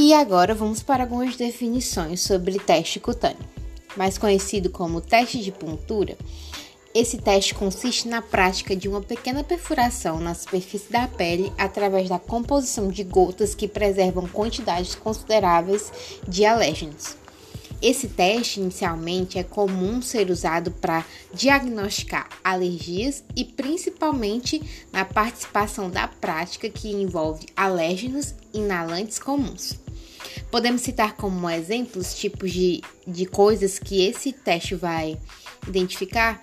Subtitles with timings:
[0.00, 3.44] E agora vamos para algumas definições sobre teste cutâneo.
[3.96, 6.16] Mais conhecido como teste de puntura,
[6.94, 12.16] esse teste consiste na prática de uma pequena perfuração na superfície da pele através da
[12.16, 15.92] composição de gotas que preservam quantidades consideráveis
[16.28, 17.16] de alérgenos.
[17.82, 21.04] Esse teste inicialmente é comum ser usado para
[21.34, 24.62] diagnosticar alergias e principalmente
[24.92, 29.87] na participação da prática que envolve alérgenos inalantes comuns.
[30.50, 35.18] Podemos citar como exemplos tipos de, de coisas que esse teste vai
[35.66, 36.42] identificar,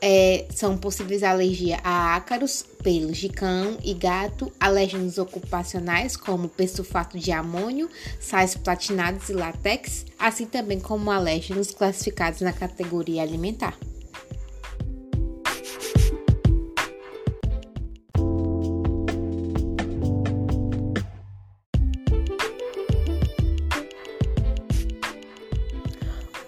[0.00, 7.18] é, são possíveis alergia a ácaros, pelos de cão e gato, alérgenos ocupacionais como persulfato
[7.18, 7.88] de amônio,
[8.20, 13.76] sais platinados e látex, assim também como alérgenos classificados na categoria alimentar.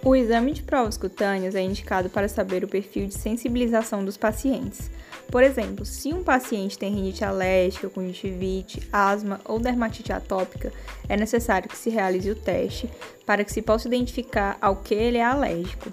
[0.02, 4.90] O exame de provas cutâneas é indicado para saber o perfil de sensibilização dos pacientes.
[5.30, 10.72] Por exemplo, se um paciente tem rinite alérgica, conjuntivite, asma ou dermatite atópica,
[11.06, 12.88] é necessário que se realize o teste
[13.26, 15.92] para que se possa identificar ao que ele é alérgico.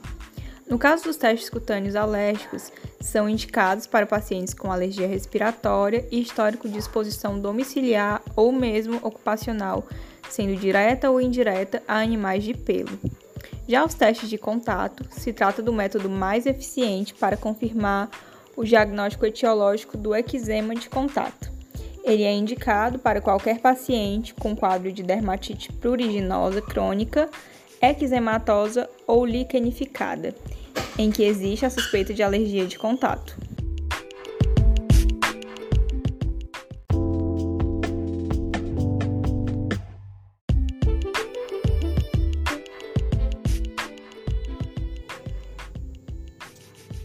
[0.70, 6.70] No caso dos testes cutâneos alérgicos, são indicados para pacientes com alergia respiratória e histórico
[6.70, 9.86] de exposição domiciliar ou mesmo ocupacional,
[10.30, 12.98] sendo direta ou indireta a animais de pelo.
[13.68, 18.10] Já os testes de contato se trata do método mais eficiente para confirmar
[18.56, 21.52] o diagnóstico etiológico do eczema de contato.
[22.04, 27.30] Ele é indicado para qualquer paciente com quadro de dermatite pruriginosa crônica,
[27.82, 30.34] eczematosa ou liquenificada,
[30.98, 33.47] em que existe a suspeita de alergia de contato.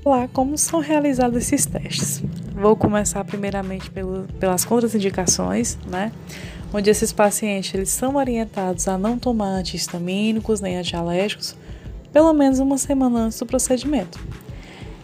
[0.04, 2.22] Lá, como são realizados esses testes?
[2.54, 6.10] Vou começar primeiramente pelo, pelas contraindicações, né?
[6.74, 11.56] Onde esses pacientes eles são orientados a não tomar antihistamínicos nem antialérgicos
[12.12, 14.20] pelo menos uma semana antes do procedimento.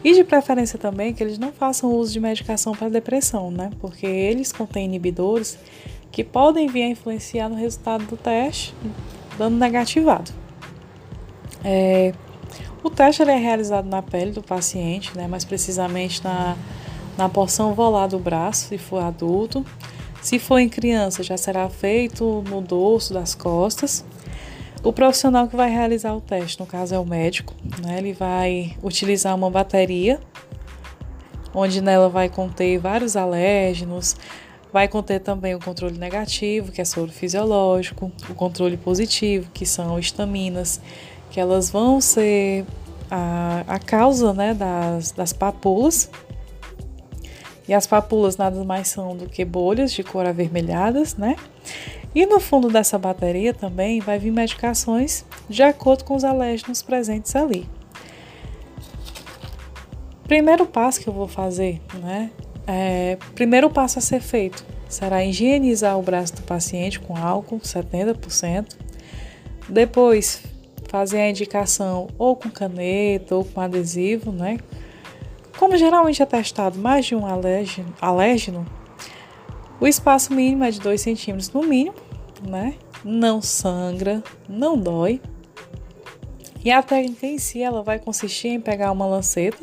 [0.04, 3.70] E de preferência também que eles não façam uso de medicação para depressão, né?
[3.80, 5.58] Porque eles contêm inibidores
[6.12, 8.74] que podem vir a influenciar no resultado do teste,
[9.36, 10.30] dando negativado.
[11.64, 12.12] É,
[12.82, 16.56] o teste é realizado na pele do paciente, né, mais precisamente na,
[17.16, 19.64] na porção volar do braço, se for adulto.
[20.20, 24.04] Se for em criança, já será feito no dorso das costas.
[24.82, 28.76] O profissional que vai realizar o teste, no caso é o médico, né, ele vai
[28.82, 30.20] utilizar uma bateria,
[31.54, 34.16] onde nela vai conter vários alérgenos,
[34.72, 39.98] vai conter também o controle negativo, que é soro fisiológico, o controle positivo, que são
[39.98, 40.80] estaminas
[41.30, 42.64] que elas vão ser
[43.10, 46.10] a, a causa né, das, das papulas.
[47.66, 51.36] E as papulas nada mais são do que bolhas de cor avermelhadas, né?
[52.14, 57.36] E no fundo dessa bateria também vai vir medicações de acordo com os alérgenos presentes
[57.36, 57.68] ali.
[60.24, 62.30] Primeiro passo que eu vou fazer, né?
[62.66, 68.76] É, primeiro passo a ser feito será higienizar o braço do paciente com álcool 70%.
[69.68, 70.42] Depois,
[70.88, 74.58] fazer a indicação ou com caneta ou com adesivo, né?
[75.58, 77.24] Como geralmente é testado mais de um
[78.00, 78.66] alérgeno,
[79.80, 81.94] o espaço mínimo é de 2 centímetros no mínimo,
[82.42, 82.74] né?
[83.04, 85.20] Não sangra, não dói.
[86.64, 89.62] E a técnica em si, ela vai consistir em pegar uma lanceta,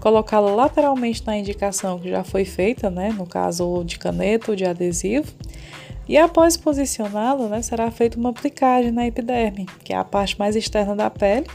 [0.00, 3.12] colocá-la lateralmente na indicação que já foi feita, né?
[3.16, 5.32] No caso de caneta ou de adesivo,
[6.08, 10.56] e após posicioná-lo, né, será feita uma aplicagem na epiderme, que é a parte mais
[10.56, 11.46] externa da pele.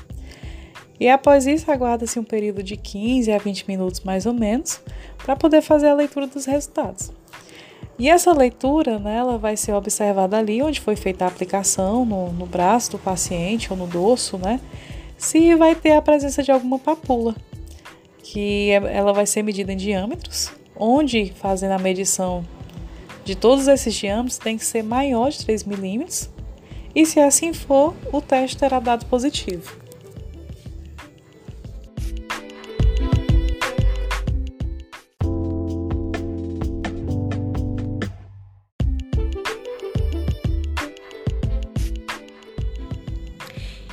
[0.99, 4.81] E após isso, aguarda-se um período de 15 a 20 minutos mais ou menos,
[5.17, 7.11] para poder fazer a leitura dos resultados.
[7.99, 12.31] E essa leitura, né, ela vai ser observada ali onde foi feita a aplicação, no,
[12.31, 14.59] no braço do paciente ou no dorso, né,
[15.17, 17.35] se vai ter a presença de alguma papula,
[18.23, 22.45] que é, ela vai ser medida em diâmetros, onde fazendo a medição
[23.27, 26.29] de todos esses diâmetros tem que ser maior de 3 milímetros
[26.95, 29.75] e se assim for, o teste terá dado positivo.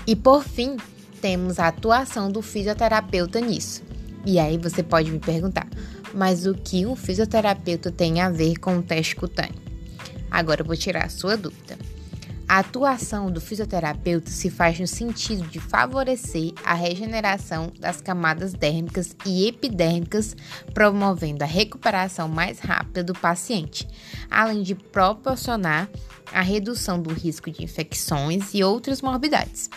[0.07, 0.77] E por fim,
[1.21, 3.83] temos a atuação do fisioterapeuta nisso.
[4.25, 5.67] E aí você pode me perguntar,
[6.15, 9.63] mas o que um fisioterapeuta tem a ver com o teste cutâneo?
[10.31, 11.77] Agora eu vou tirar a sua dúvida.
[12.47, 19.17] A atuação do fisioterapeuta se faz no sentido de favorecer a regeneração das camadas dérmicas
[19.25, 20.37] e epidérmicas,
[20.75, 23.89] promovendo a recuperação mais rápida do paciente,
[24.31, 25.89] além de proporcionar
[26.33, 29.71] a redução do risco de infecções e outras morbidades,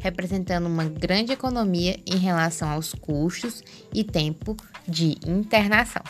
[0.00, 3.62] representando uma grande economia em relação aos custos
[3.94, 6.02] e tempo de internação.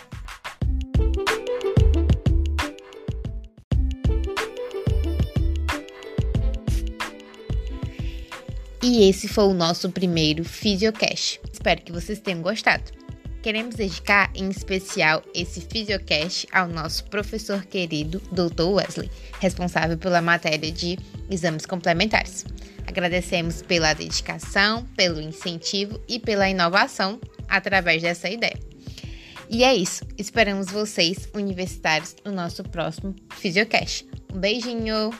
[8.82, 11.40] E esse foi o nosso primeiro Fisiocast.
[11.52, 12.84] Espero que vocês tenham gostado.
[13.42, 18.64] Queremos dedicar em especial esse Fisiocast ao nosso professor querido Dr.
[18.64, 20.98] Wesley, responsável pela matéria de
[21.30, 22.44] exames complementares.
[22.86, 27.20] Agradecemos pela dedicação, pelo incentivo e pela inovação
[27.50, 28.58] através dessa ideia.
[29.48, 30.04] E é isso.
[30.16, 34.06] Esperamos vocês, universitários, no nosso próximo Fisiocast.
[34.32, 35.10] Um beijinho!